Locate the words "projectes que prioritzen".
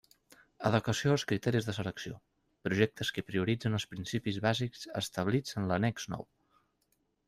2.69-3.81